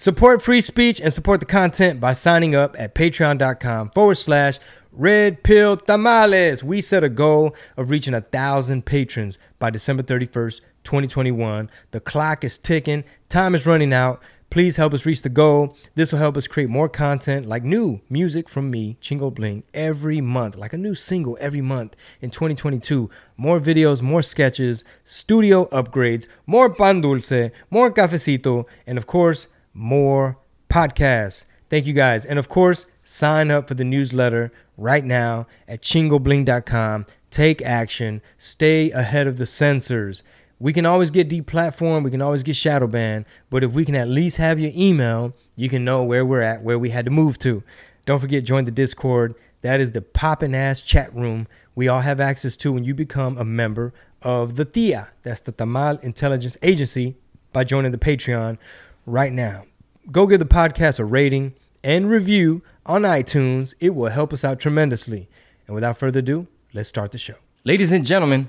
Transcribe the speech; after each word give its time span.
Support 0.00 0.42
free 0.42 0.60
speech 0.60 1.00
and 1.00 1.12
support 1.12 1.40
the 1.40 1.46
content 1.46 1.98
by 1.98 2.12
signing 2.12 2.54
up 2.54 2.76
at 2.78 2.94
patreon.com 2.94 3.90
forward 3.90 4.14
slash 4.14 4.60
red 4.92 5.42
pill 5.42 5.76
tamales. 5.76 6.62
We 6.62 6.80
set 6.82 7.02
a 7.02 7.08
goal 7.08 7.56
of 7.76 7.90
reaching 7.90 8.14
a 8.14 8.20
thousand 8.20 8.86
patrons 8.86 9.40
by 9.58 9.70
December 9.70 10.04
31st, 10.04 10.60
2021. 10.84 11.68
The 11.90 11.98
clock 11.98 12.44
is 12.44 12.58
ticking, 12.58 13.02
time 13.28 13.56
is 13.56 13.66
running 13.66 13.92
out. 13.92 14.22
Please 14.50 14.76
help 14.76 14.94
us 14.94 15.04
reach 15.04 15.22
the 15.22 15.28
goal. 15.28 15.76
This 15.96 16.12
will 16.12 16.20
help 16.20 16.36
us 16.36 16.46
create 16.46 16.70
more 16.70 16.88
content 16.88 17.46
like 17.46 17.64
new 17.64 18.00
music 18.08 18.48
from 18.48 18.70
me, 18.70 18.98
Chingo 19.00 19.34
Bling, 19.34 19.64
every 19.74 20.20
month, 20.20 20.54
like 20.54 20.72
a 20.72 20.78
new 20.78 20.94
single 20.94 21.36
every 21.40 21.60
month 21.60 21.96
in 22.20 22.30
2022. 22.30 23.10
More 23.36 23.58
videos, 23.58 24.00
more 24.00 24.22
sketches, 24.22 24.84
studio 25.04 25.66
upgrades, 25.70 26.28
more 26.46 26.72
pan 26.72 27.00
dulce, 27.00 27.50
more 27.68 27.92
cafecito, 27.92 28.64
and 28.86 28.96
of 28.96 29.08
course, 29.08 29.48
more 29.78 30.38
podcasts. 30.68 31.44
Thank 31.70 31.86
you 31.86 31.92
guys. 31.92 32.24
And 32.24 32.38
of 32.38 32.48
course, 32.48 32.86
sign 33.02 33.50
up 33.50 33.68
for 33.68 33.74
the 33.74 33.84
newsletter 33.84 34.52
right 34.76 35.04
now 35.04 35.46
at 35.66 35.80
chingobling.com. 35.80 37.06
Take 37.30 37.62
action. 37.62 38.20
Stay 38.38 38.90
ahead 38.90 39.26
of 39.26 39.36
the 39.36 39.46
censors. 39.46 40.22
We 40.60 40.72
can 40.72 40.84
always 40.84 41.12
get 41.12 41.28
deplatformed, 41.28 42.02
we 42.02 42.10
can 42.10 42.20
always 42.20 42.42
get 42.42 42.56
shadow 42.56 42.88
banned, 42.88 43.26
but 43.48 43.62
if 43.62 43.74
we 43.74 43.84
can 43.84 43.94
at 43.94 44.08
least 44.08 44.38
have 44.38 44.58
your 44.58 44.72
email, 44.74 45.32
you 45.54 45.68
can 45.68 45.84
know 45.84 46.02
where 46.02 46.26
we're 46.26 46.40
at, 46.40 46.64
where 46.64 46.80
we 46.80 46.90
had 46.90 47.04
to 47.04 47.12
move 47.12 47.38
to. 47.40 47.62
Don't 48.06 48.18
forget, 48.18 48.42
join 48.42 48.64
the 48.64 48.72
Discord. 48.72 49.36
That 49.62 49.78
is 49.78 49.92
the 49.92 50.02
poppin' 50.02 50.56
ass 50.56 50.82
chat 50.82 51.14
room 51.14 51.46
we 51.76 51.86
all 51.86 52.00
have 52.00 52.20
access 52.20 52.56
to 52.56 52.72
when 52.72 52.82
you 52.82 52.92
become 52.92 53.38
a 53.38 53.44
member 53.44 53.92
of 54.20 54.56
the 54.56 54.64
TIA. 54.64 55.10
That's 55.22 55.38
the 55.38 55.52
Tamal 55.52 56.02
Intelligence 56.02 56.56
Agency 56.60 57.14
by 57.52 57.62
joining 57.62 57.92
the 57.92 57.98
Patreon 57.98 58.58
right 59.06 59.32
now. 59.32 59.67
Go 60.10 60.26
give 60.26 60.38
the 60.38 60.46
podcast 60.46 60.98
a 60.98 61.04
rating 61.04 61.52
and 61.84 62.08
review 62.08 62.62
on 62.86 63.02
iTunes. 63.02 63.74
It 63.78 63.94
will 63.94 64.08
help 64.08 64.32
us 64.32 64.42
out 64.42 64.58
tremendously. 64.58 65.28
And 65.66 65.74
without 65.74 65.98
further 65.98 66.20
ado, 66.20 66.46
let's 66.72 66.88
start 66.88 67.12
the 67.12 67.18
show. 67.18 67.34
Ladies 67.64 67.92
and 67.92 68.06
gentlemen, 68.06 68.48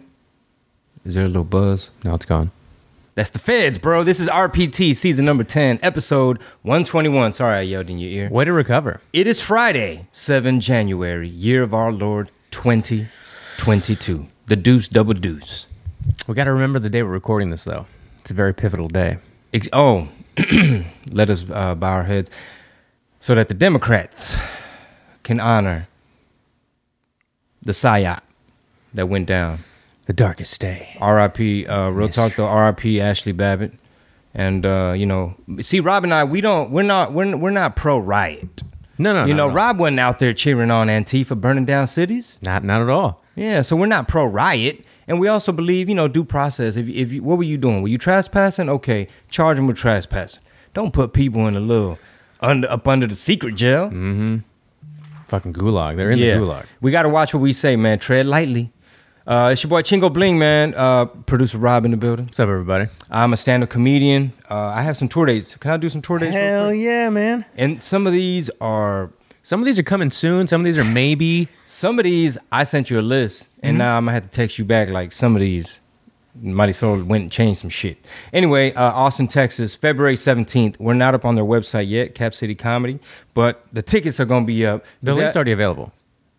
is 1.04 1.16
there 1.16 1.26
a 1.26 1.28
little 1.28 1.44
buzz? 1.44 1.90
No, 2.06 2.14
it's 2.14 2.26
gone. 2.26 2.52
That's 3.16 3.32
the 3.32 3.40
feds, 3.40 3.78
bro. 3.78 4.06
This 4.06 4.22
is 4.22 4.30
RPT 4.30 4.96
season 4.96 5.26
number 5.26 5.44
10, 5.44 5.80
episode 5.82 6.38
121. 6.62 7.34
Sorry 7.34 7.58
I 7.58 7.62
yelled 7.62 7.90
in 7.90 8.00
your 8.00 8.10
ear. 8.10 8.30
Way 8.30 8.46
to 8.46 8.54
recover. 8.54 9.02
It 9.12 9.28
is 9.28 9.42
Friday, 9.42 10.08
7 10.14 10.62
January, 10.62 11.28
year 11.28 11.62
of 11.62 11.74
our 11.74 11.92
Lord 11.92 12.32
2022. 12.52 14.28
The 14.46 14.56
deuce, 14.56 14.88
double 14.88 15.14
deuce. 15.14 15.66
We 16.26 16.36
got 16.36 16.46
to 16.46 16.54
remember 16.54 16.80
the 16.80 16.90
day 16.90 17.04
we're 17.04 17.10
recording 17.10 17.50
this, 17.50 17.66
though. 17.66 17.86
It's 18.22 18.32
a 18.32 18.34
very 18.34 18.54
pivotal 18.54 18.88
day. 18.88 19.18
Ex- 19.54 19.68
oh, 19.74 20.08
let 21.12 21.30
us 21.30 21.46
uh, 21.52 21.76
bow 21.76 21.92
our 21.92 22.04
heads 22.04 22.30
so 23.20 23.36
that 23.36 23.48
the 23.48 23.54
Democrats 23.54 24.38
can 25.24 25.40
honor 25.40 25.88
the 27.62 27.72
psyop 27.72 28.22
that 28.94 29.08
went 29.08 29.28
down. 29.28 29.60
The 30.06 30.14
darkest 30.14 30.60
day. 30.60 30.98
R.I.P. 31.00 31.68
Uh, 31.68 31.90
real 31.90 32.10
talk 32.10 32.36
though. 32.36 32.48
R.I.P. 32.48 33.00
Ashley 33.00 33.32
Babbitt. 33.32 33.74
And 34.34 34.66
uh, 34.66 34.94
you 34.98 35.06
know, 35.06 35.36
see, 35.62 35.80
Rob 35.80 36.04
and 36.04 36.14
I, 36.14 36.24
we 36.24 36.42
don't, 36.42 36.72
we're 36.72 36.82
not, 36.82 37.14
we're, 37.14 37.38
we're 37.38 37.52
not 37.52 37.76
pro 37.76 38.00
riot. 38.00 38.64
No, 38.98 39.14
no, 39.14 39.26
you 39.26 39.34
no, 39.34 39.46
know, 39.46 39.48
no. 39.50 39.54
Rob 39.54 39.80
wasn't 39.80 40.00
out 40.00 40.20
there 40.20 40.34
cheering 40.34 40.72
on 40.72 40.88
Antifa 40.88 41.40
burning 41.40 41.66
down 41.66 41.88
cities. 41.88 42.40
Not, 42.44 42.64
not 42.64 42.82
at 42.82 42.90
all. 42.90 43.24
Yeah, 43.36 43.62
so 43.62 43.76
we're 43.76 43.86
not 43.86 44.08
pro 44.08 44.26
riot, 44.26 44.84
and 45.10 45.20
we 45.20 45.28
also 45.28 45.52
believe, 45.52 45.90
you 45.90 45.96
know, 45.96 46.08
due 46.08 46.24
process. 46.24 46.78
If 46.78 46.88
if 46.88 47.12
you, 47.12 47.22
what 47.24 47.38
were 47.38 47.44
you 47.44 47.58
doing? 47.58 47.82
Were 47.82 47.90
you 47.90 47.98
trespassing? 47.98 48.70
Okay, 48.70 49.08
charge 49.30 49.58
them 49.58 49.68
with 49.68 49.76
trespassing. 49.76 50.42
Don't 50.74 50.94
put 50.94 51.12
people 51.12 51.48
in 51.48 51.58
a 51.58 51.60
little 51.60 52.00
under 52.40 52.72
up 52.72 52.88
under 52.88 53.08
the 53.08 53.16
secret 53.16 53.56
jail. 53.56 53.88
Mm-hmm. 53.88 54.38
Fucking 55.28 55.54
gulag. 55.54 55.98
They're 55.98 56.12
in 56.12 56.20
the 56.20 56.26
gulag. 56.26 56.66
We 56.80 56.92
got 56.92 57.04
to 57.04 57.10
watch 57.10 57.34
what 57.34 57.42
we 57.42 57.54
say, 57.54 57.76
man. 57.76 58.00
Tread 58.00 58.26
lightly. 58.26 58.72
Uh, 59.28 59.50
it's 59.52 59.62
your 59.62 59.70
boy 59.70 59.84
Chingo 59.84 60.12
Bling, 60.12 60.40
man. 60.40 60.74
Uh, 60.74 61.06
producer 61.06 61.60
Rob 61.60 61.86
in 61.86 61.92
the 61.92 61.98
building. 61.98 62.26
What's 62.26 62.40
up, 62.40 62.50
everybody? 62.50 62.88
I'm 63.12 63.32
a 63.32 63.38
stand-up 63.38 63.70
comedian. 63.70 64.34
Uh, 64.50 64.56
I 64.56 64.82
have 64.82 64.98
some 64.98 65.08
tour 65.08 65.28
dates. 65.28 65.56
Can 65.56 65.70
I 65.70 65.78
do 65.78 65.88
some 65.88 66.02
tour 66.02 66.18
dates? 66.18 66.34
Hell 66.34 66.74
yeah, 66.74 67.10
man. 67.10 67.46
And 67.56 67.80
some 67.80 68.08
of 68.08 68.14
these 68.14 68.50
are 68.60 69.12
Some 69.42 69.60
of 69.62 69.66
these 69.66 69.80
are 69.80 69.84
coming 69.84 70.12
soon. 70.12 70.48
Some 70.48 70.62
of 70.62 70.66
these 70.66 70.78
are 70.78 70.84
maybe. 70.84 71.48
Some 71.66 71.98
of 72.00 72.04
these, 72.06 72.38
I 72.52 72.64
sent 72.64 72.90
you 72.90 73.00
a 73.00 73.02
list, 73.02 73.50
and 73.64 73.78
now 73.78 73.98
I'm 73.98 74.04
gonna 74.06 74.14
have 74.14 74.24
to 74.24 74.30
text 74.30 74.60
you 74.60 74.66
back. 74.66 74.90
Like 74.90 75.12
some 75.12 75.36
of 75.36 75.40
these, 75.40 75.80
Mighty 76.42 76.72
Soul 76.74 77.04
went 77.04 77.24
and 77.24 77.32
changed 77.32 77.62
some 77.62 77.70
shit. 77.70 77.98
Anyway, 78.34 78.74
uh, 78.74 78.82
Austin, 78.92 79.28
Texas, 79.28 79.76
February 79.76 80.16
17th. 80.16 80.80
We're 80.80 80.94
not 80.94 81.16
up 81.16 81.26
on 81.26 81.36
their 81.36 81.46
website 81.46 81.90
yet, 81.90 82.16
Cap 82.16 82.34
City 82.34 82.54
Comedy, 82.56 83.00
but 83.34 83.66
the 83.74 83.82
tickets 83.82 84.20
are 84.20 84.26
gonna 84.26 84.46
be 84.46 84.66
up. 84.66 84.86
The 85.02 85.14
link's 85.16 85.36
already 85.36 85.52
available. 85.54 85.92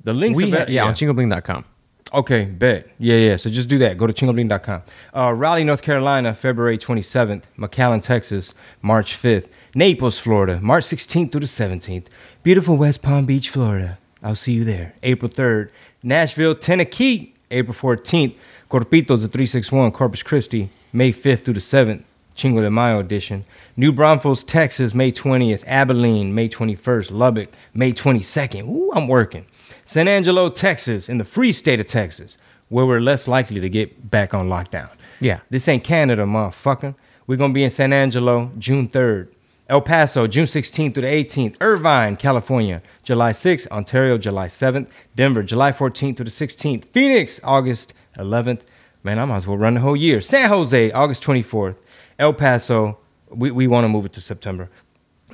the 0.05 0.13
links. 0.13 0.37
We 0.37 0.53
are 0.55 0.61
ha- 0.61 0.65
yeah, 0.69 0.85
on 0.85 0.95
chingobling.com. 0.95 1.65
Okay, 2.13 2.45
bet. 2.45 2.89
Yeah, 2.99 3.17
yeah. 3.17 3.37
So 3.37 3.51
just 3.51 3.69
do 3.69 3.79
that. 3.79 3.97
Go 3.97 4.07
to 4.07 4.13
chingobling.com. 4.13 4.83
Uh, 5.15 5.33
Raleigh, 5.33 5.63
North 5.63 5.83
Carolina, 5.83 6.35
February 6.35 6.77
27th. 6.77 7.45
McAllen, 7.57 8.03
Texas, 8.03 8.53
March 8.83 9.15
5th. 9.17 9.49
Naples, 9.75 10.19
Florida, 10.19 10.61
March 10.61 10.85
16th 10.85 11.31
through 11.31 11.43
the 11.43 11.47
17th. 11.47 12.07
Beautiful 12.43 12.77
West 12.77 13.03
Palm 13.03 13.25
Beach, 13.25 13.51
Florida. 13.51 13.99
I'll 14.23 14.35
see 14.35 14.53
you 14.53 14.65
there. 14.65 14.95
April 15.03 15.31
3rd. 15.31 15.71
Nashville, 16.03 16.55
Tennessee, 16.57 17.35
April 17.51 17.75
14th. 17.75 18.35
Corpitos, 18.69 19.23
the 19.23 19.29
361, 19.29 19.93
Corpus 19.93 20.23
Christi, 20.23 20.71
May 20.93 21.13
5th 21.13 21.45
through 21.45 21.55
the 21.55 21.61
7th. 21.61 22.03
Chingo 22.37 22.63
de 22.63 22.71
Mayo 22.71 22.99
edition. 22.99 23.45
New 23.77 23.93
Braunfels, 23.93 24.43
Texas, 24.43 24.95
May 24.95 25.13
20th. 25.13 25.63
Abilene, 25.67 26.35
May 26.35 26.49
21st. 26.49 27.13
Lubbock, 27.13 27.51
May 27.75 27.93
22nd. 27.93 28.69
Ooh, 28.69 28.91
I'm 28.93 29.07
working. 29.07 29.47
San 29.85 30.09
Angelo, 30.09 30.49
Texas, 30.49 31.09
in 31.09 31.19
the 31.19 31.25
free 31.25 31.53
state 31.53 31.81
of 31.81 31.87
Texas, 31.87 32.37
where 32.71 32.87
we're 32.87 33.01
less 33.01 33.29
likely 33.29 33.61
to 33.61 33.69
get 33.69 34.11
back 34.11 34.35
on 34.35 34.49
lockdown. 34.49 34.89
Yeah. 35.21 35.41
This 35.51 35.69
ain't 35.69 35.85
Canada, 35.85 36.25
motherfucker. 36.25 36.95
We're 37.27 37.37
gonna 37.37 37.53
be 37.53 37.63
in 37.63 37.71
San 37.71 37.93
Angelo 37.93 38.51
June 38.59 38.89
3rd. 38.89 39.29
El 39.71 39.81
Paso, 39.81 40.27
June 40.27 40.47
16th 40.47 40.95
through 40.95 41.03
the 41.03 41.07
18th. 41.07 41.55
Irvine, 41.61 42.17
California, 42.17 42.83
July 43.05 43.31
6th. 43.31 43.69
Ontario, 43.69 44.19
July 44.19 44.49
7th. 44.49 44.89
Denver, 45.15 45.45
July 45.45 45.71
14th 45.71 46.17
through 46.17 46.25
the 46.25 46.31
16th. 46.31 46.87
Phoenix, 46.87 47.39
August 47.45 47.95
11th. 48.19 48.63
Man, 49.05 49.21
I 49.21 49.25
might 49.27 49.37
as 49.37 49.47
well 49.47 49.57
run 49.57 49.75
the 49.75 49.81
whole 49.81 49.95
year. 49.95 50.21
San 50.21 50.49
Jose, 50.49 50.91
August 50.91 51.23
24th. 51.23 51.77
El 52.19 52.35
Paso, 52.35 52.99
we, 53.29 53.53
we 53.53 53.69
want 53.69 53.85
to 53.85 53.89
move 53.89 54.05
it 54.07 54.13
to 54.15 54.21
September. 54.21 54.69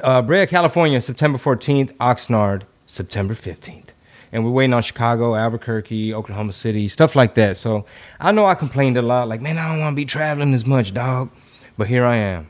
Uh, 0.03 0.21
Brea, 0.21 0.45
California, 0.45 1.01
September 1.01 1.39
14th. 1.39 1.97
Oxnard, 1.97 2.65
September 2.85 3.33
15th. 3.33 3.89
And 4.33 4.45
we're 4.45 4.51
waiting 4.51 4.75
on 4.75 4.83
Chicago, 4.83 5.35
Albuquerque, 5.35 6.13
Oklahoma 6.13 6.53
City, 6.53 6.89
stuff 6.89 7.17
like 7.17 7.37
that. 7.37 7.57
So 7.57 7.87
I 8.21 8.33
know 8.33 8.45
I 8.45 8.55
complained 8.55 8.99
a 8.99 9.03
lot, 9.03 9.29
like, 9.29 9.41
man, 9.41 9.57
I 9.57 9.71
don't 9.71 9.81
want 9.81 9.95
to 9.95 9.97
be 9.97 10.05
traveling 10.05 10.53
as 10.53 10.67
much, 10.67 10.93
dog. 10.93 11.31
But 11.79 11.87
here 11.87 12.05
I 12.05 12.17
am. 12.17 12.49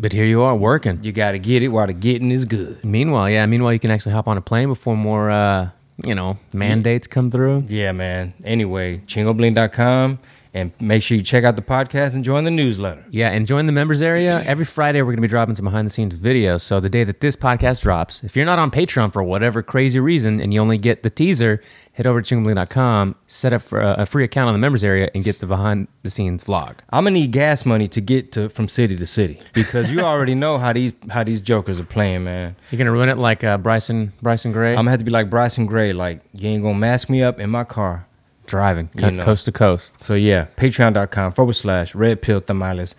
But 0.00 0.12
here 0.12 0.24
you 0.24 0.42
are 0.42 0.54
working. 0.54 1.00
You 1.02 1.10
got 1.10 1.32
to 1.32 1.40
get 1.40 1.62
it 1.62 1.68
while 1.68 1.88
the 1.88 1.92
getting 1.92 2.30
is 2.30 2.44
good. 2.44 2.84
Meanwhile, 2.84 3.30
yeah, 3.30 3.44
meanwhile, 3.46 3.72
you 3.72 3.80
can 3.80 3.90
actually 3.90 4.12
hop 4.12 4.28
on 4.28 4.36
a 4.36 4.40
plane 4.40 4.68
before 4.68 4.96
more, 4.96 5.28
uh, 5.28 5.70
you 6.04 6.14
know, 6.14 6.38
mandates 6.52 7.08
come 7.08 7.32
through. 7.32 7.64
Yeah, 7.68 7.90
man. 7.90 8.32
Anyway, 8.44 8.98
chingobling.com. 9.06 10.20
And 10.54 10.72
make 10.80 11.02
sure 11.02 11.16
you 11.16 11.22
check 11.22 11.44
out 11.44 11.56
the 11.56 11.62
podcast 11.62 12.14
and 12.14 12.24
join 12.24 12.44
the 12.44 12.50
newsletter. 12.50 13.04
Yeah, 13.10 13.30
and 13.30 13.46
join 13.46 13.66
the 13.66 13.72
members 13.72 14.02
area. 14.02 14.42
Every 14.46 14.64
Friday, 14.64 15.00
we're 15.02 15.12
going 15.12 15.16
to 15.16 15.22
be 15.22 15.28
dropping 15.28 15.54
some 15.54 15.64
behind 15.64 15.86
the 15.86 15.92
scenes 15.92 16.14
videos. 16.14 16.62
So 16.62 16.80
the 16.80 16.88
day 16.88 17.04
that 17.04 17.20
this 17.20 17.36
podcast 17.36 17.82
drops, 17.82 18.22
if 18.24 18.36
you're 18.36 18.46
not 18.46 18.58
on 18.58 18.70
Patreon 18.70 19.12
for 19.12 19.22
whatever 19.22 19.62
crazy 19.62 20.00
reason 20.00 20.40
and 20.40 20.52
you 20.54 20.60
only 20.60 20.78
get 20.78 21.02
the 21.02 21.10
teaser, 21.10 21.62
head 21.98 22.06
over 22.06 22.22
to 22.22 22.34
chingobling.com, 22.34 23.16
set 23.26 23.52
up 23.52 23.60
for 23.60 23.80
a, 23.80 23.94
a 23.98 24.06
free 24.06 24.22
account 24.24 24.46
on 24.46 24.54
the 24.54 24.58
members 24.58 24.84
area, 24.84 25.10
and 25.14 25.24
get 25.24 25.40
the 25.40 25.46
behind 25.46 25.88
the 26.02 26.10
scenes 26.10 26.44
vlog. 26.44 26.76
I'm 26.90 27.04
gonna 27.04 27.10
need 27.14 27.32
gas 27.32 27.66
money 27.66 27.88
to 27.88 28.00
get 28.00 28.30
to 28.32 28.48
from 28.48 28.68
city 28.68 28.96
to 28.96 29.06
city 29.06 29.40
because 29.52 29.90
you 29.90 30.00
already 30.00 30.34
know 30.36 30.58
how 30.58 30.72
these 30.72 30.92
how 31.10 31.24
these 31.24 31.40
jokers 31.40 31.80
are 31.80 31.84
playing, 31.84 32.24
man. 32.24 32.54
You're 32.70 32.78
gonna 32.78 32.92
ruin 32.92 33.08
it 33.08 33.18
like 33.18 33.42
uh, 33.42 33.58
Bryson 33.58 34.12
Bryson 34.22 34.52
Gray. 34.52 34.70
I'm 34.70 34.76
gonna 34.78 34.90
have 34.90 35.00
to 35.00 35.04
be 35.04 35.10
like 35.10 35.28
Bryson 35.28 35.66
Gray, 35.66 35.92
like 35.92 36.20
you 36.32 36.48
ain't 36.48 36.62
gonna 36.62 36.78
mask 36.78 37.10
me 37.10 37.22
up 37.22 37.40
in 37.40 37.50
my 37.50 37.64
car. 37.64 38.06
Driving 38.48 38.88
you 38.94 39.10
know. 39.10 39.24
coast 39.24 39.44
to 39.44 39.52
coast. 39.52 39.94
So 40.02 40.14
yeah, 40.14 40.46
patreon.com 40.56 41.32
forward 41.32 41.54
slash 41.54 41.94
red 41.94 42.20
pill 42.20 42.40
tamales. 42.40 42.94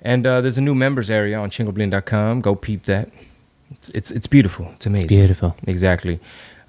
And 0.00 0.26
uh, 0.26 0.40
there's 0.40 0.58
a 0.58 0.60
new 0.60 0.74
members 0.74 1.10
area 1.10 1.38
on 1.38 1.50
chingobling.com. 1.50 2.40
Go 2.40 2.54
peep 2.54 2.84
that. 2.84 3.10
It's 3.70 3.88
it's, 3.90 4.10
it's 4.10 4.26
beautiful. 4.26 4.70
It's 4.74 4.86
amazing. 4.86 5.04
It's 5.04 5.14
beautiful. 5.14 5.56
Exactly. 5.66 6.20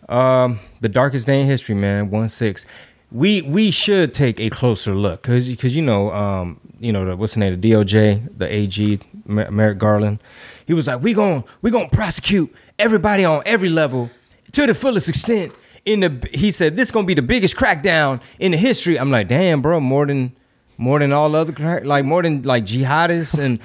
Um, 0.09 0.59
the 0.81 0.89
darkest 0.89 1.27
day 1.27 1.41
in 1.41 1.47
history, 1.47 1.75
man. 1.75 2.09
One 2.09 2.29
six. 2.29 2.65
We 3.11 3.41
we 3.41 3.71
should 3.71 4.13
take 4.13 4.39
a 4.39 4.49
closer 4.49 4.93
look 4.93 5.23
because 5.23 5.47
because 5.47 5.75
you 5.75 5.81
know 5.81 6.11
um 6.11 6.59
you 6.79 6.91
know 6.91 7.05
the, 7.05 7.15
what's 7.15 7.33
the 7.33 7.39
name 7.39 7.59
the 7.59 7.71
DOJ 7.71 8.37
the 8.37 8.53
AG 8.53 8.99
Mer- 9.25 9.49
Merrick 9.49 9.79
Garland. 9.79 10.19
He 10.67 10.73
was 10.73 10.85
like 10.85 11.01
we 11.01 11.13
gon' 11.13 11.43
we 11.61 11.71
gonna 11.71 11.89
prosecute 11.89 12.53
everybody 12.77 13.25
on 13.25 13.41
every 13.45 13.69
level 13.69 14.11
to 14.51 14.67
the 14.67 14.75
fullest 14.75 15.09
extent. 15.09 15.53
In 15.89 16.01
the 16.01 16.29
he 16.31 16.51
said 16.51 16.75
this 16.75 16.89
is 16.89 16.91
gonna 16.91 17.07
be 17.07 17.15
the 17.15 17.23
biggest 17.23 17.55
crackdown 17.55 18.21
in 18.37 18.51
the 18.51 18.57
history. 18.57 18.99
I'm 18.99 19.09
like 19.09 19.27
damn 19.27 19.59
bro 19.59 19.79
more 19.79 20.05
than 20.05 20.35
more 20.77 20.99
than 20.99 21.11
all 21.11 21.35
other 21.35 21.51
crack 21.51 21.83
like 21.83 22.05
more 22.05 22.21
than 22.21 22.43
like 22.43 22.63
jihadists 22.63 23.39
and 23.39 23.59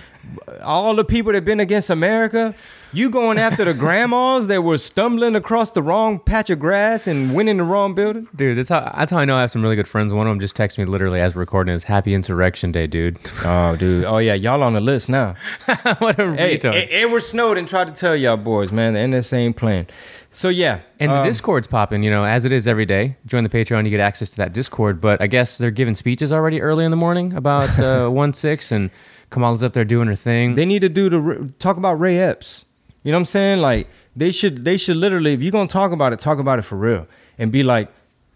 all 0.62 0.94
the 0.94 1.04
people 1.04 1.32
that 1.32 1.36
have 1.36 1.44
been 1.44 1.60
against 1.60 1.90
America. 1.90 2.54
You 2.92 3.10
going 3.10 3.38
after 3.38 3.64
the 3.64 3.74
grandmas 3.84 4.46
that 4.46 4.62
were 4.62 4.78
stumbling 4.78 5.34
across 5.34 5.72
the 5.72 5.82
wrong 5.82 6.20
patch 6.20 6.48
of 6.48 6.60
grass 6.60 7.08
and 7.08 7.34
went 7.34 7.48
in 7.48 7.56
the 7.56 7.64
wrong 7.64 7.94
building? 7.94 8.28
Dude, 8.36 8.56
that's 8.56 8.68
how 8.68 8.92
that's 8.96 9.10
how 9.10 9.18
I 9.18 9.24
know 9.24 9.36
I 9.36 9.40
have 9.40 9.50
some 9.50 9.62
really 9.62 9.74
good 9.74 9.88
friends. 9.88 10.12
One 10.12 10.28
of 10.28 10.30
them 10.30 10.38
just 10.38 10.56
texted 10.56 10.78
me 10.78 10.84
literally 10.84 11.20
as 11.20 11.34
we're 11.34 11.40
recording 11.40 11.74
is 11.74 11.84
Happy 11.84 12.14
Insurrection 12.14 12.70
Day, 12.70 12.86
dude. 12.86 13.18
Oh, 13.44 13.74
dude. 13.74 14.04
Oh, 14.04 14.18
yeah. 14.18 14.34
Y'all 14.34 14.62
on 14.62 14.74
the 14.74 14.80
list 14.80 15.08
now. 15.08 15.34
what 15.98 16.20
a 16.20 16.34
Hey, 16.36 16.56
retard. 16.56 16.86
Edward 16.88 17.20
Snowden 17.20 17.66
tried 17.66 17.88
to 17.88 17.92
tell 17.92 18.14
y'all 18.14 18.36
boys, 18.36 18.70
man, 18.70 18.94
the 18.94 19.00
NSA 19.00 19.38
ain't 19.38 19.56
playing. 19.56 19.88
So, 20.30 20.48
yeah. 20.48 20.80
And 21.00 21.10
the 21.10 21.16
um, 21.16 21.24
Discord's 21.26 21.66
popping, 21.66 22.02
you 22.02 22.10
know, 22.10 22.24
as 22.24 22.44
it 22.44 22.52
is 22.52 22.66
every 22.68 22.86
day. 22.86 23.16
Join 23.26 23.42
the 23.44 23.48
Patreon, 23.48 23.84
you 23.84 23.90
get 23.90 24.00
access 24.00 24.30
to 24.30 24.36
that 24.36 24.52
Discord. 24.52 25.00
But 25.00 25.20
I 25.20 25.26
guess 25.26 25.58
they're 25.58 25.70
giving 25.70 25.94
speeches 25.94 26.32
already 26.32 26.60
early 26.60 26.84
in 26.84 26.90
the 26.90 26.96
morning 26.96 27.32
about 27.34 27.76
uh, 27.78 28.08
1 28.10 28.32
6, 28.34 28.72
and 28.72 28.90
Kamala's 29.34 29.62
up 29.62 29.74
there 29.74 29.84
doing 29.84 30.08
her 30.08 30.16
thing. 30.16 30.54
They 30.54 30.64
need 30.64 30.80
to 30.80 30.88
do 30.88 31.10
the 31.10 31.52
talk 31.58 31.76
about 31.76 32.00
Ray 32.00 32.18
Epps. 32.18 32.64
You 33.02 33.12
know 33.12 33.18
what 33.18 33.22
I'm 33.22 33.26
saying? 33.26 33.58
Like 33.58 33.88
they 34.16 34.30
should 34.30 34.64
they 34.64 34.78
should 34.78 34.96
literally 34.96 35.34
if 35.34 35.42
you're 35.42 35.52
gonna 35.52 35.68
talk 35.68 35.92
about 35.92 36.12
it, 36.14 36.20
talk 36.20 36.38
about 36.38 36.58
it 36.58 36.62
for 36.62 36.76
real 36.76 37.06
and 37.36 37.52
be 37.52 37.62
like, 37.62 37.90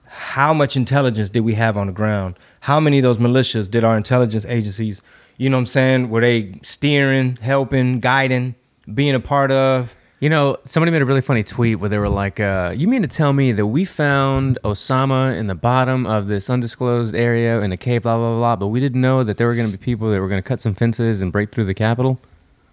how 0.04 0.52
much 0.52 0.76
intelligence 0.76 1.30
did 1.30 1.40
we 1.40 1.54
have 1.54 1.76
on 1.76 1.86
the 1.86 1.92
ground? 1.92 2.38
How 2.60 2.80
many 2.80 2.98
of 2.98 3.02
those 3.02 3.18
militias 3.18 3.70
did 3.70 3.84
our 3.84 3.96
intelligence 3.96 4.44
agencies, 4.46 5.00
you 5.36 5.48
know 5.48 5.56
what 5.56 5.62
I'm 5.62 5.66
saying, 5.66 6.10
were 6.10 6.20
they 6.20 6.58
steering, 6.62 7.36
helping, 7.36 8.00
guiding, 8.00 8.54
being 8.92 9.14
a 9.14 9.20
part 9.20 9.50
of? 9.50 9.94
You 10.20 10.28
know, 10.28 10.56
somebody 10.64 10.90
made 10.90 11.00
a 11.00 11.04
really 11.04 11.20
funny 11.20 11.44
tweet 11.44 11.78
where 11.78 11.88
they 11.88 11.98
were 11.98 12.08
like, 12.08 12.40
uh, 12.40 12.74
"You 12.76 12.88
mean 12.88 13.02
to 13.02 13.08
tell 13.08 13.32
me 13.32 13.52
that 13.52 13.66
we 13.66 13.84
found 13.84 14.58
Osama 14.64 15.36
in 15.36 15.46
the 15.46 15.54
bottom 15.54 16.06
of 16.06 16.26
this 16.26 16.50
undisclosed 16.50 17.14
area 17.14 17.60
in 17.60 17.70
a 17.70 17.76
cave, 17.76 18.02
blah 18.02 18.16
blah 18.16 18.36
blah, 18.36 18.56
but 18.56 18.66
we 18.66 18.80
didn't 18.80 19.00
know 19.00 19.22
that 19.22 19.36
there 19.36 19.46
were 19.46 19.54
going 19.54 19.70
to 19.70 19.78
be 19.78 19.82
people 19.82 20.10
that 20.10 20.20
were 20.20 20.26
going 20.26 20.42
to 20.42 20.48
cut 20.48 20.60
some 20.60 20.74
fences 20.74 21.22
and 21.22 21.30
break 21.30 21.52
through 21.52 21.66
the 21.66 21.74
Capitol?" 21.74 22.18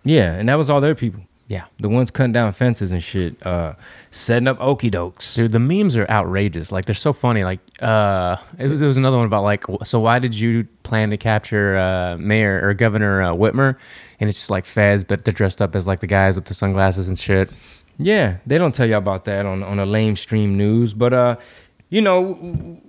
Yeah, 0.03 0.33
and 0.33 0.49
that 0.49 0.55
was 0.55 0.71
all 0.71 0.81
their 0.81 0.95
people. 0.95 1.21
Yeah, 1.47 1.65
The 1.79 1.89
ones 1.89 2.09
cutting 2.09 2.31
down 2.33 2.53
fences 2.53 2.91
and 2.91 3.03
shit, 3.03 3.45
uh, 3.45 3.73
setting 4.09 4.47
up 4.47 4.59
okey 4.59 4.89
dokes. 4.89 5.35
dude, 5.35 5.51
the 5.51 5.59
memes 5.59 5.95
are 5.95 6.09
outrageous. 6.09 6.71
Like 6.71 6.85
they're 6.85 6.95
so 6.95 7.13
funny. 7.13 7.43
Like, 7.43 7.59
uh, 7.83 8.37
it 8.57 8.67
was, 8.67 8.81
it 8.81 8.87
was 8.87 8.97
another 8.97 9.17
one 9.17 9.27
about 9.27 9.43
like, 9.43 9.63
so 9.83 9.99
why 9.99 10.17
did 10.17 10.33
you 10.33 10.63
plan 10.81 11.11
to 11.11 11.17
capture 11.17 11.77
uh, 11.77 12.17
Mayor 12.17 12.67
or 12.67 12.73
Governor 12.73 13.21
uh, 13.21 13.31
Whitmer? 13.33 13.77
And 14.19 14.27
it's 14.27 14.39
just 14.39 14.49
like 14.49 14.65
feds, 14.65 15.03
but 15.03 15.23
they're 15.23 15.33
dressed 15.35 15.61
up 15.61 15.75
as 15.75 15.85
like 15.85 15.99
the 15.99 16.07
guys 16.07 16.35
with 16.35 16.45
the 16.45 16.55
sunglasses 16.55 17.07
and 17.07 17.19
shit. 17.19 17.51
Yeah, 17.99 18.37
they 18.47 18.57
don't 18.57 18.73
tell 18.73 18.87
you 18.89 18.95
about 18.97 19.25
that 19.25 19.45
on 19.45 19.61
on 19.61 19.77
a 19.77 19.85
lame 19.85 20.15
stream 20.15 20.57
news, 20.57 20.93
but 20.95 21.13
uh, 21.13 21.35
you 21.89 22.01
know, 22.01 22.81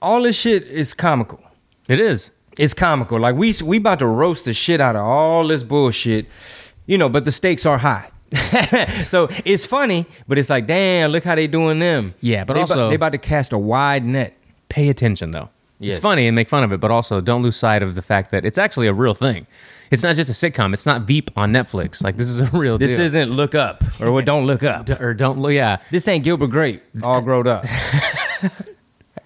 all 0.00 0.22
this 0.22 0.38
shit 0.38 0.62
is 0.68 0.94
comical. 0.94 1.40
It 1.88 1.98
is. 1.98 2.30
It's 2.58 2.74
comical. 2.74 3.18
Like 3.18 3.34
we 3.34 3.52
we 3.64 3.78
about 3.78 3.98
to 3.98 4.06
roast 4.06 4.44
the 4.44 4.52
shit 4.54 4.80
out 4.80 4.94
of 4.96 5.02
all 5.02 5.46
this 5.48 5.62
bullshit, 5.62 6.26
you 6.88 6.98
know. 6.98 7.08
But 7.08 7.24
the 7.24 7.30
stakes 7.32 7.64
are 7.64 7.78
high, 7.78 8.10
so 9.06 9.28
it's 9.44 9.64
funny. 9.64 10.06
But 10.26 10.38
it's 10.38 10.50
like, 10.50 10.66
damn, 10.66 11.12
look 11.12 11.22
how 11.22 11.36
they 11.36 11.46
doing 11.46 11.78
them. 11.78 12.14
Yeah, 12.20 12.42
but 12.42 12.54
they 12.54 12.60
also- 12.62 12.88
they 12.88 12.96
about 12.96 13.12
to 13.12 13.18
cast 13.18 13.52
a 13.52 13.58
wide 13.58 14.04
net. 14.04 14.34
pay 14.68 14.88
attention 14.88 15.30
though. 15.30 15.50
Yes. 15.80 15.98
It's 15.98 16.02
funny 16.02 16.26
and 16.26 16.34
make 16.34 16.48
fun 16.48 16.64
of 16.64 16.72
it, 16.72 16.80
but 16.80 16.90
also 16.90 17.20
don't 17.20 17.40
lose 17.44 17.54
sight 17.56 17.84
of 17.84 17.94
the 17.94 18.02
fact 18.02 18.32
that 18.32 18.44
it's 18.44 18.58
actually 18.58 18.88
a 18.88 18.92
real 18.92 19.14
thing. 19.14 19.46
It's 19.92 20.02
not 20.02 20.16
just 20.16 20.28
a 20.28 20.32
sitcom. 20.32 20.74
It's 20.74 20.84
not 20.84 21.02
Veep 21.02 21.30
on 21.36 21.52
Netflix. 21.52 22.02
Like 22.02 22.16
this 22.16 22.28
is 22.28 22.40
a 22.40 22.46
real 22.46 22.76
This 22.78 22.96
deal. 22.96 23.06
isn't 23.06 23.30
look 23.30 23.54
up 23.54 23.84
or 24.00 24.10
what 24.10 24.24
don't 24.24 24.44
look 24.44 24.64
up. 24.64 24.86
D- 24.90 24.94
or 24.94 25.14
don't 25.14 25.38
look. 25.38 25.52
Yeah, 25.52 25.78
This 25.92 26.08
ain't 26.08 26.24
Gilbert 26.24 26.48
Grape 26.48 26.82
all 27.02 27.20
grown 27.22 27.46
up. 27.46 27.64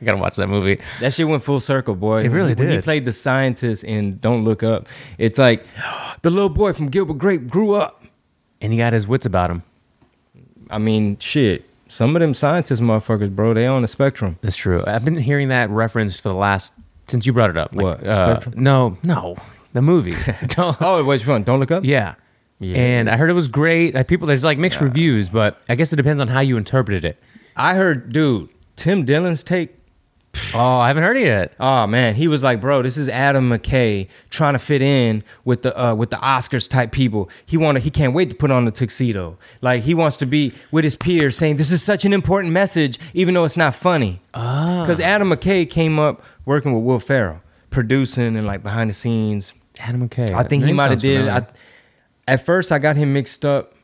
I 0.02 0.04
gotta 0.04 0.18
watch 0.18 0.34
that 0.36 0.48
movie. 0.48 0.80
That 1.00 1.14
shit 1.14 1.28
went 1.28 1.44
full 1.44 1.60
circle, 1.60 1.94
boy. 1.94 2.24
It 2.24 2.30
really 2.30 2.54
when 2.54 2.70
he 2.70 2.80
played 2.80 3.04
the 3.04 3.12
scientist 3.12 3.84
in 3.84 4.18
Don't 4.18 4.44
Look 4.44 4.64
Up, 4.64 4.88
it's 5.16 5.38
like 5.38 5.64
the 6.22 6.30
little 6.30 6.48
boy 6.48 6.72
from 6.72 6.88
Gilbert 6.88 7.18
Grape 7.18 7.48
grew 7.48 7.74
up. 7.74 8.02
And 8.60 8.72
he 8.72 8.78
got 8.78 8.92
his 8.92 9.06
wits 9.06 9.26
about 9.26 9.50
him. 9.50 9.62
I 10.70 10.78
mean, 10.78 11.18
shit. 11.18 11.64
Some 11.88 12.16
of 12.16 12.20
them 12.20 12.34
scientist 12.34 12.82
motherfuckers, 12.82 13.30
bro, 13.34 13.54
they 13.54 13.66
on 13.66 13.82
the 13.82 13.88
spectrum. 13.88 14.38
That's 14.40 14.56
true. 14.56 14.82
I've 14.86 15.04
been 15.04 15.16
hearing 15.16 15.48
that 15.48 15.70
referenced 15.70 16.20
for 16.22 16.30
the 16.30 16.34
last 16.34 16.72
since 17.06 17.26
you 17.26 17.32
brought 17.32 17.50
it 17.50 17.56
up. 17.56 17.74
Like, 17.74 17.84
What, 17.84 18.06
uh, 18.06 18.40
no, 18.54 18.96
no, 19.04 19.36
the 19.72 19.82
movie. 19.82 20.14
Oh, 20.58 21.04
which 21.04 21.26
one? 21.28 21.44
Don't 21.44 21.60
Look 21.60 21.70
Up? 21.70 21.84
yeah. 21.84 22.14
Yeah, 22.58 22.76
and 22.76 23.10
I 23.10 23.16
heard 23.16 23.28
it 23.28 23.32
was 23.32 23.48
great. 23.48 23.92
Like, 23.92 24.06
people, 24.06 24.28
there's 24.28 24.44
like 24.44 24.56
mixed 24.56 24.80
reviews, 24.80 25.28
but 25.28 25.60
I 25.68 25.74
guess 25.74 25.92
it 25.92 25.96
depends 25.96 26.20
on 26.20 26.28
how 26.28 26.38
you 26.38 26.56
interpreted 26.56 27.04
it. 27.04 27.20
I 27.56 27.74
heard, 27.74 28.12
dude, 28.12 28.50
Tim 28.76 29.04
Dillon's 29.04 29.42
take. 29.42 29.74
Oh, 30.54 30.78
I 30.78 30.88
haven't 30.88 31.02
heard 31.02 31.16
it 31.18 31.24
yet. 31.26 31.52
Oh 31.60 31.86
man, 31.86 32.14
he 32.14 32.26
was 32.26 32.42
like, 32.42 32.60
bro, 32.60 32.82
this 32.82 32.96
is 32.96 33.08
Adam 33.08 33.50
McKay 33.50 34.08
trying 34.30 34.54
to 34.54 34.58
fit 34.58 34.80
in 34.80 35.22
with 35.44 35.62
the 35.62 35.78
uh, 35.78 35.94
with 35.94 36.10
the 36.10 36.16
Oscars 36.16 36.68
type 36.68 36.90
people. 36.90 37.28
He 37.44 37.56
want 37.56 37.76
to, 37.76 37.80
he 37.84 37.90
can't 37.90 38.14
wait 38.14 38.30
to 38.30 38.36
put 38.36 38.50
on 38.50 38.64
the 38.64 38.70
tuxedo. 38.70 39.36
Like 39.60 39.82
he 39.82 39.94
wants 39.94 40.16
to 40.18 40.26
be 40.26 40.52
with 40.70 40.84
his 40.84 40.96
peers, 40.96 41.36
saying 41.36 41.56
this 41.56 41.70
is 41.70 41.82
such 41.82 42.04
an 42.04 42.12
important 42.14 42.52
message, 42.52 42.98
even 43.12 43.34
though 43.34 43.44
it's 43.44 43.56
not 43.58 43.74
funny. 43.74 44.20
Ah, 44.32 44.82
Because 44.82 45.00
Adam 45.00 45.30
McKay 45.30 45.68
came 45.68 45.98
up 45.98 46.22
working 46.46 46.72
with 46.72 46.82
Will 46.82 47.00
Ferrell, 47.00 47.40
producing 47.70 48.36
and 48.36 48.46
like 48.46 48.62
behind 48.62 48.88
the 48.88 48.94
scenes. 48.94 49.52
Adam 49.78 50.08
McKay. 50.08 50.30
I 50.30 50.44
think 50.44 50.64
he 50.64 50.72
might 50.72 50.90
have 50.90 51.00
did. 51.00 51.28
I, 51.28 51.46
at 52.26 52.44
first, 52.44 52.72
I 52.72 52.78
got 52.78 52.96
him 52.96 53.12
mixed 53.12 53.44
up. 53.44 53.74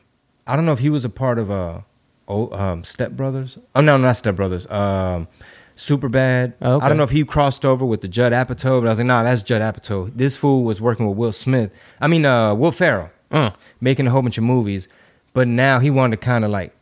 I 0.47 0.55
don't 0.55 0.65
know 0.65 0.73
if 0.73 0.79
he 0.79 0.89
was 0.89 1.05
a 1.05 1.09
part 1.09 1.37
of 1.37 1.51
uh, 1.51 1.81
oh, 2.27 2.51
um, 2.57 2.83
Step 2.83 3.11
Brothers. 3.11 3.57
Oh 3.75 3.81
no, 3.81 3.97
not 3.97 4.17
Step 4.17 4.35
Brothers. 4.35 4.65
Um, 4.71 5.27
Super 5.79 6.09
Bad. 6.09 6.53
Oh, 6.61 6.73
okay. 6.75 6.85
I 6.85 6.89
don't 6.89 6.97
know 6.97 7.03
if 7.03 7.09
he 7.11 7.23
crossed 7.23 7.65
over 7.65 7.85
with 7.85 8.01
the 8.01 8.07
Judd 8.07 8.33
Apatow, 8.33 8.81
but 8.81 8.87
I 8.87 8.89
was 8.89 8.97
like, 8.99 9.07
nah, 9.07 9.23
that's 9.23 9.41
Judd 9.41 9.61
Apatow. 9.61 10.11
This 10.15 10.35
fool 10.35 10.63
was 10.63 10.81
working 10.81 11.07
with 11.07 11.17
Will 11.17 11.31
Smith. 11.31 11.71
I 12.01 12.07
mean, 12.07 12.25
uh, 12.25 12.53
Will 12.53 12.71
Ferrell, 12.73 13.09
Uh. 13.31 13.51
making 13.79 14.05
a 14.07 14.09
whole 14.11 14.21
bunch 14.21 14.37
of 14.37 14.43
movies. 14.43 14.87
But 15.33 15.47
now 15.47 15.79
he 15.79 15.89
wanted 15.89 16.19
to 16.19 16.25
kind 16.25 16.43
of 16.43 16.51
like 16.51 16.73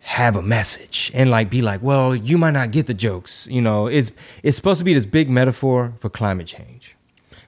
have 0.00 0.36
a 0.36 0.42
message 0.42 1.10
and 1.14 1.30
like 1.30 1.48
be 1.48 1.62
like, 1.62 1.80
well, 1.82 2.14
you 2.14 2.36
might 2.36 2.50
not 2.50 2.72
get 2.72 2.86
the 2.86 2.94
jokes. 2.94 3.46
You 3.50 3.62
know, 3.62 3.86
it's 3.86 4.10
it's 4.42 4.56
supposed 4.56 4.78
to 4.78 4.84
be 4.84 4.92
this 4.92 5.06
big 5.06 5.30
metaphor 5.30 5.94
for 6.00 6.10
climate 6.10 6.46
change. 6.46 6.94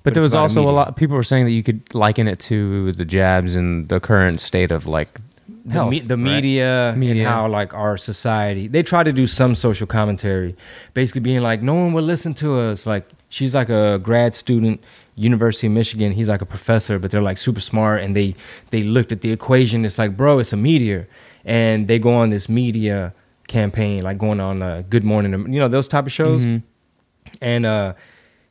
But, 0.04 0.12
there 0.14 0.22
was 0.22 0.34
also 0.34 0.60
a 0.60 0.64
media. 0.64 0.76
lot. 0.76 0.96
People 0.96 1.16
were 1.16 1.22
saying 1.24 1.46
that 1.46 1.52
you 1.52 1.62
could 1.62 1.82
liken 1.94 2.28
it 2.28 2.38
to 2.40 2.92
the 2.92 3.04
jabs 3.06 3.56
and 3.56 3.88
the 3.88 4.00
current 4.00 4.38
state 4.40 4.70
of 4.70 4.86
like 4.86 5.18
the, 5.64 5.86
me- 5.86 6.00
the 6.00 6.16
right? 6.16 6.22
media, 6.22 6.94
Media. 6.96 7.22
and 7.22 7.26
how 7.32 7.48
like 7.48 7.72
our 7.74 7.96
society 7.96 8.66
they 8.68 8.82
try 8.82 9.02
to 9.02 9.12
do 9.12 9.26
some 9.26 9.54
social 9.54 9.86
commentary 9.86 10.54
basically 10.92 11.20
being 11.22 11.40
like 11.40 11.62
no 11.62 11.74
one 11.74 11.92
will 11.94 12.02
listen 12.04 12.34
to 12.34 12.54
us 12.58 12.86
like 12.86 13.08
she's 13.30 13.54
like 13.54 13.70
a 13.70 13.98
grad 14.02 14.34
student 14.34 14.78
university 15.16 15.66
of 15.68 15.72
michigan 15.72 16.12
he's 16.12 16.28
like 16.28 16.42
a 16.42 16.46
professor 16.46 16.98
but 16.98 17.10
they're 17.10 17.22
like 17.22 17.38
super 17.38 17.60
smart 17.60 18.02
and 18.02 18.14
they 18.14 18.34
they 18.70 18.82
looked 18.82 19.10
at 19.12 19.20
the 19.22 19.30
equation 19.32 19.84
it's 19.84 19.98
like 19.98 20.16
bro 20.16 20.38
it's 20.38 20.52
a 20.52 20.56
meteor 20.56 21.08
and 21.46 21.88
they 21.88 21.98
go 21.98 22.12
on 22.12 22.30
this 22.30 22.48
media 22.48 23.14
campaign 23.48 24.02
like 24.02 24.18
going 24.18 24.40
on 24.40 24.60
uh, 24.62 24.82
good 24.90 25.04
morning 25.04 25.32
you 25.52 25.58
know 25.60 25.68
those 25.68 25.88
type 25.88 26.04
of 26.06 26.12
shows 26.12 26.44
Mhm. 26.44 26.62
and 27.40 27.64
uh 27.66 27.94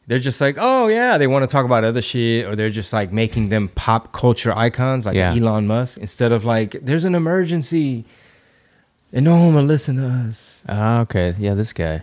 they're 0.07 0.19
just 0.19 0.41
like, 0.41 0.57
oh 0.59 0.87
yeah, 0.87 1.17
they 1.17 1.27
want 1.27 1.43
to 1.43 1.47
talk 1.51 1.65
about 1.65 1.83
other 1.83 2.01
shit, 2.01 2.45
or 2.45 2.55
they're 2.55 2.69
just 2.69 2.91
like 2.93 3.11
making 3.11 3.49
them 3.49 3.69
pop 3.69 4.11
culture 4.11 4.51
icons 4.57 5.05
like 5.05 5.15
Yeah. 5.15 5.33
Elon 5.33 5.65
Musk 5.67 5.97
instead 5.97 6.31
of 6.31 6.43
like, 6.45 6.75
there's 6.81 7.03
an 7.05 7.15
emergency, 7.15 8.05
and 9.11 9.23
no 9.25 9.35
one 9.37 9.55
will 9.55 9.63
listen 9.63 9.95
to 9.97 10.07
us. 10.07 10.59
Ah, 10.67 11.01
okay, 11.01 11.35
yeah, 11.39 11.53
this 11.53 11.71
guy. 11.73 12.01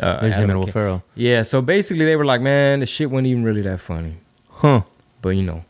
Uh, 0.00 0.20
There's 0.20 0.36
him 0.36 0.48
and 0.48 0.60
Will 0.60 0.68
Ferrell. 0.68 1.02
Yeah, 1.16 1.42
so 1.42 1.60
basically 1.60 2.04
they 2.04 2.14
were 2.14 2.24
like, 2.24 2.40
man, 2.40 2.78
the 2.80 2.86
shit 2.86 3.10
wasn't 3.10 3.26
even 3.28 3.42
really 3.42 3.62
that 3.62 3.80
funny, 3.80 4.18
Huh. 4.48 4.82
but 5.22 5.30
you 5.30 5.42
know, 5.42 5.64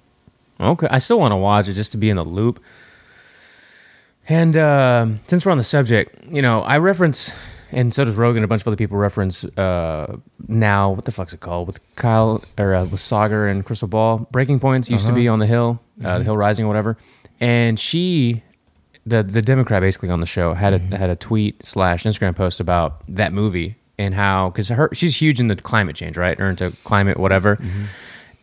Okay, 0.61 0.87
I 0.91 0.99
still 0.99 1.19
want 1.21 1.33
to 1.33 1.37
watch 1.37 1.69
it 1.69 1.75
just 1.75 1.93
to 1.93 1.99
be 1.99 2.11
in 2.11 2.17
the 2.17 2.25
loop. 2.25 2.61
And 4.29 4.57
uh, 4.57 5.07
since 5.29 5.47
we're 5.47 5.53
on 5.53 5.57
the 5.59 5.65
subject, 5.65 6.23
you 6.31 6.43
know, 6.43 6.61
I 6.63 6.77
reference, 6.79 7.33
and 7.73 7.95
so 7.95 8.05
does 8.05 8.15
Rogan. 8.15 8.45
A 8.45 8.49
bunch 8.49 8.63
of 8.63 8.69
other 8.69 8.77
people 8.77 8.97
reference 8.97 9.45
uh, 9.45 10.17
now. 10.47 10.91
What 10.91 11.05
the 11.05 11.13
fuck's 11.13 11.33
it 11.33 11.41
called? 11.41 11.67
With 11.67 11.81
Kyle 11.97 12.43
or 12.57 12.75
uh, 12.75 12.85
with 12.85 13.01
Saagar 13.01 13.51
and 13.51 13.65
Krystal 13.65 13.91
Ball. 13.91 14.27
Breaking 14.31 14.59
Points 14.59 14.91
used 14.91 15.07
to 15.07 15.13
be 15.13 15.29
on 15.29 15.39
the 15.39 15.47
Hill, 15.47 15.81
uh, 16.05 16.19
the 16.19 16.25
Hill 16.25 16.37
Rising, 16.37 16.65
or 16.65 16.69
whatever. 16.69 16.97
And 17.41 17.79
she, 17.79 18.43
the 19.07 19.23
the 19.23 19.43
Democrat, 19.43 19.81
basically 19.83 20.11
on 20.11 20.21
the 20.21 20.27
show 20.27 20.55
had 20.55 20.75
a 20.75 20.79
had 20.97 21.11
a 21.11 21.17
tweet 21.17 21.65
slash 21.65 22.05
Instagram 22.05 22.35
post 22.35 22.61
about 22.61 23.03
that 23.09 23.33
movie 23.33 23.77
and 23.99 24.15
how 24.15 24.51
because 24.51 24.69
her 24.69 24.91
she's 24.93 25.17
huge 25.17 25.41
in 25.41 25.49
the 25.49 25.57
climate 25.57 25.97
change, 25.97 26.17
right, 26.17 26.41
or 26.41 26.49
into 26.49 26.73
climate 26.85 27.19
whatever. 27.19 27.59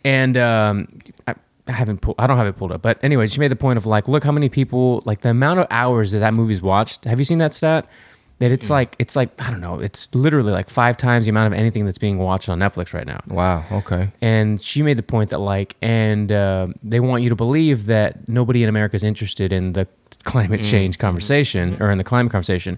And 0.03 0.37
um, 0.37 0.99
I, 1.27 1.33
I 1.67 1.71
haven't 1.71 2.01
pulled. 2.01 2.15
I 2.19 2.27
don't 2.27 2.37
have 2.37 2.47
it 2.47 2.57
pulled 2.57 2.71
up. 2.71 2.81
But 2.81 2.99
anyway, 3.03 3.27
she 3.27 3.39
made 3.39 3.49
the 3.49 3.55
point 3.55 3.77
of 3.77 3.85
like, 3.85 4.07
look 4.07 4.23
how 4.23 4.31
many 4.31 4.49
people 4.49 5.01
like 5.05 5.21
the 5.21 5.29
amount 5.29 5.61
of 5.61 5.67
hours 5.71 6.11
that 6.11 6.19
that 6.19 6.33
movie's 6.33 6.61
watched. 6.61 7.05
Have 7.05 7.19
you 7.19 7.25
seen 7.25 7.39
that 7.39 7.53
stat? 7.53 7.87
That 8.39 8.51
it's 8.51 8.67
hmm. 8.67 8.73
like 8.73 8.95
it's 8.99 9.15
like 9.15 9.29
I 9.39 9.49
don't 9.49 9.61
know. 9.61 9.79
It's 9.79 10.13
literally 10.13 10.51
like 10.51 10.69
five 10.69 10.97
times 10.97 11.25
the 11.25 11.29
amount 11.29 11.53
of 11.53 11.57
anything 11.57 11.85
that's 11.85 11.97
being 11.97 12.17
watched 12.17 12.49
on 12.49 12.59
Netflix 12.59 12.93
right 12.93 13.07
now. 13.07 13.21
wow, 13.27 13.63
okay, 13.71 14.11
And 14.21 14.61
she 14.61 14.81
made 14.81 14.97
the 14.97 15.03
point 15.03 15.29
that 15.29 15.39
like, 15.39 15.75
and 15.81 16.31
uh, 16.31 16.67
they 16.83 16.99
want 16.99 17.23
you 17.23 17.29
to 17.29 17.35
believe 17.35 17.85
that 17.85 18.27
nobody 18.27 18.61
in 18.61 18.69
America 18.69 18.95
is 18.95 19.03
interested 19.03 19.53
in 19.53 19.73
the 19.73 19.87
climate 20.23 20.61
hmm. 20.61 20.67
change 20.67 20.99
conversation 20.99 21.75
hmm. 21.75 21.83
or 21.83 21.91
in 21.91 21.97
the 21.97 22.03
climate 22.03 22.31
conversation. 22.31 22.77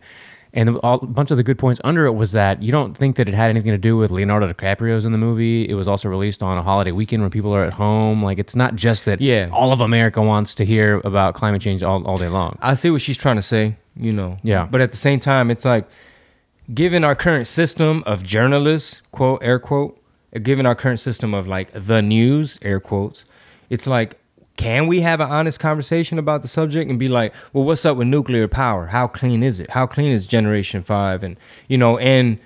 And 0.57 0.75
all, 0.77 0.95
a 0.95 1.05
bunch 1.05 1.29
of 1.29 1.37
the 1.37 1.43
good 1.43 1.59
points 1.59 1.79
under 1.83 2.05
it 2.07 2.13
was 2.13 2.31
that 2.31 2.63
you 2.63 2.71
don't 2.71 2.97
think 2.97 3.15
that 3.17 3.29
it 3.29 3.35
had 3.35 3.51
anything 3.51 3.71
to 3.71 3.77
do 3.77 3.95
with 3.95 4.09
Leonardo 4.11 4.51
DiCaprio's 4.51 5.05
in 5.05 5.11
the 5.11 5.17
movie. 5.19 5.69
It 5.69 5.75
was 5.75 5.87
also 5.87 6.09
released 6.09 6.41
on 6.41 6.57
a 6.57 6.63
holiday 6.63 6.91
weekend 6.91 7.21
when 7.21 7.29
people 7.29 7.53
are 7.53 7.63
at 7.63 7.73
home. 7.73 8.23
Like 8.23 8.39
it's 8.39 8.55
not 8.55 8.75
just 8.75 9.05
that 9.05 9.21
Yeah. 9.21 9.49
all 9.53 9.71
of 9.71 9.81
America 9.81 10.19
wants 10.21 10.55
to 10.55 10.65
hear 10.65 10.99
about 11.05 11.35
climate 11.35 11.61
change 11.61 11.83
all, 11.83 12.03
all 12.07 12.17
day 12.17 12.27
long. 12.27 12.57
I 12.59 12.73
see 12.73 12.89
what 12.89 13.01
she's 13.03 13.17
trying 13.17 13.35
to 13.35 13.41
say, 13.43 13.77
you 13.95 14.11
know. 14.11 14.39
Yeah. 14.41 14.67
But 14.69 14.81
at 14.81 14.89
the 14.91 14.97
same 14.97 15.19
time, 15.19 15.51
it's 15.51 15.63
like, 15.63 15.87
given 16.73 17.03
our 17.03 17.15
current 17.15 17.47
system 17.47 18.03
of 18.07 18.23
journalists, 18.23 19.01
quote, 19.11 19.41
air 19.43 19.59
quote, 19.59 20.01
given 20.41 20.65
our 20.65 20.75
current 20.75 20.99
system 20.99 21.33
of 21.35 21.47
like 21.47 21.69
the 21.73 22.01
news, 22.01 22.57
air 22.63 22.79
quotes, 22.79 23.25
it's 23.69 23.85
like, 23.85 24.17
can 24.57 24.87
we 24.87 25.01
have 25.01 25.21
an 25.21 25.29
honest 25.29 25.59
conversation 25.59 26.19
about 26.19 26.41
the 26.41 26.47
subject 26.47 26.89
and 26.89 26.99
be 26.99 27.07
like, 27.07 27.33
well, 27.53 27.63
what's 27.63 27.85
up 27.85 27.95
with 27.95 28.07
nuclear 28.07 28.47
power? 28.47 28.87
How 28.87 29.07
clean 29.07 29.43
is 29.43 29.59
it? 29.59 29.69
How 29.69 29.87
clean 29.87 30.11
is 30.11 30.27
Generation 30.27 30.83
5? 30.83 31.23
And, 31.23 31.37
you 31.67 31.77
know, 31.77 31.97
and, 31.99 32.39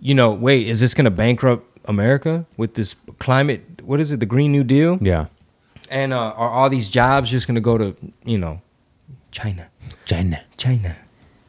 you 0.00 0.14
know, 0.14 0.30
wait, 0.30 0.68
is 0.68 0.80
this 0.80 0.94
going 0.94 1.06
to 1.06 1.10
bankrupt 1.10 1.66
America 1.86 2.46
with 2.56 2.74
this 2.74 2.94
climate? 3.18 3.82
What 3.82 3.98
is 3.98 4.12
it? 4.12 4.20
The 4.20 4.26
Green 4.26 4.52
New 4.52 4.62
Deal? 4.62 4.98
Yeah. 5.00 5.26
And 5.90 6.12
uh, 6.12 6.18
are 6.18 6.50
all 6.50 6.68
these 6.68 6.88
jobs 6.88 7.30
just 7.30 7.46
going 7.46 7.56
to 7.56 7.60
go 7.60 7.78
to, 7.78 7.96
you 8.24 8.38
know, 8.38 8.60
China? 9.30 9.68
China. 10.04 10.42
China. 10.56 10.96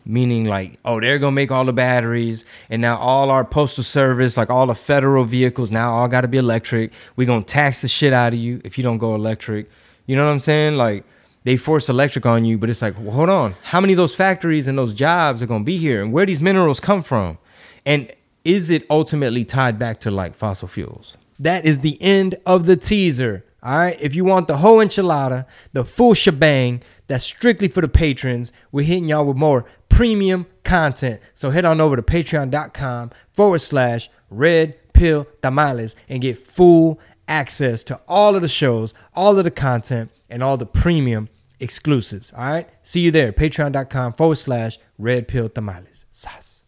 Meaning 0.06 0.46
like, 0.46 0.80
oh, 0.86 1.00
they're 1.00 1.18
gonna 1.18 1.32
make 1.32 1.50
all 1.50 1.66
the 1.66 1.74
batteries, 1.74 2.46
and 2.70 2.80
now 2.80 2.96
all 2.98 3.32
our 3.32 3.44
postal 3.44 3.84
service, 3.84 4.38
like 4.38 4.52
all 4.52 4.68
the 4.68 4.76
federal 4.76 5.26
vehicles, 5.26 5.72
now 5.72 5.96
all 5.96 6.08
gotta 6.08 6.28
be 6.28 6.38
electric. 6.38 6.94
we 7.16 7.26
gonna 7.26 7.44
tax 7.44 7.82
the 7.82 7.88
shit 7.88 8.14
out 8.14 8.34
of 8.34 8.40
you 8.40 8.62
if 8.64 8.78
you 8.78 8.84
don't 8.84 9.00
go 9.00 9.16
electric. 9.16 9.68
You 10.06 10.16
know 10.16 10.26
what 10.26 10.32
I'm 10.32 10.40
saying? 10.40 10.76
Like 10.76 11.04
they 11.44 11.58
force 11.58 11.90
electric 11.90 12.26
on 12.26 12.46
you, 12.46 12.58
but 12.58 12.70
it's 12.70 12.82
like, 12.82 12.96
well, 13.00 13.12
hold 13.12 13.30
on. 13.30 13.56
How 13.64 13.82
many 13.82 13.94
of 13.94 13.98
those 13.98 14.16
factories 14.16 14.68
and 14.68 14.78
those 14.78 14.94
jobs 14.94 15.42
are 15.42 15.46
gonna 15.46 15.64
be 15.64 15.78
here? 15.78 16.02
And 16.02 16.12
where 16.12 16.26
these 16.26 16.42
minerals 16.42 16.80
come 16.80 17.04
from? 17.04 17.38
And 17.86 18.12
is 18.44 18.70
it 18.70 18.86
ultimately 18.90 19.46
tied 19.46 19.78
back 19.80 20.00
to 20.02 20.12
like 20.12 20.36
fossil 20.36 20.68
fuels? 20.68 21.18
That 21.40 21.66
is 21.66 21.82
the 21.82 22.02
end 22.02 22.36
of 22.46 22.66
the 22.66 22.78
teaser. 22.78 23.44
All 23.62 23.78
right. 23.78 23.98
If 24.00 24.14
you 24.14 24.24
want 24.24 24.48
the 24.48 24.58
whole 24.58 24.78
enchilada, 24.78 25.48
the 25.74 25.84
full 25.84 26.14
shebang, 26.14 26.84
that's 27.08 27.24
strictly 27.24 27.68
for 27.68 27.82
the 27.82 27.88
patrons. 27.88 28.52
We're 28.72 28.86
hitting 28.86 29.08
y'all 29.08 29.26
with 29.26 29.38
more 29.38 29.66
premium 29.90 30.46
content. 30.64 31.20
So 31.34 31.50
head 31.50 31.66
on 31.66 31.82
over 31.82 31.96
to 31.96 32.04
patreon.com 32.04 33.12
forward 33.34 33.60
slash 33.60 34.10
red 34.30 34.94
pill 34.94 35.28
tamales 35.42 35.96
and 36.08 36.22
get 36.22 36.38
full 36.38 37.00
access 37.28 37.84
to 37.86 38.00
all 38.08 38.36
of 38.36 38.42
the 38.42 38.48
shows, 38.48 38.94
all 39.16 39.38
of 39.38 39.44
the 39.44 39.52
content, 39.52 40.12
and 40.30 40.44
all 40.44 40.58
the 40.58 40.66
premium 40.66 41.30
exclusives. 41.60 42.32
All 42.36 42.46
right. 42.46 42.70
See 42.84 43.00
you 43.02 43.12
there. 43.12 43.32
Patreon.com 43.32 44.14
forward 44.14 44.36
slash 44.36 44.78
red 44.98 45.28
pill 45.28 45.50
tamales. 45.50 46.06
Sas. 46.12 46.55